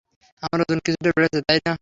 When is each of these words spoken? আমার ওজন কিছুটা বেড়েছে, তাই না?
আমার 0.43 0.59
ওজন 0.61 0.79
কিছুটা 0.85 1.09
বেড়েছে, 1.15 1.39
তাই 1.41 1.59
না? 1.65 1.73